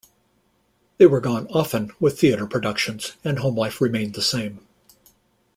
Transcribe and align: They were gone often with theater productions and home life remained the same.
They 0.97 1.05
were 1.05 1.19
gone 1.21 1.45
often 1.51 1.91
with 1.99 2.19
theater 2.19 2.47
productions 2.47 3.17
and 3.23 3.37
home 3.37 3.55
life 3.55 3.79
remained 3.79 4.15
the 4.15 4.23
same. 4.23 4.65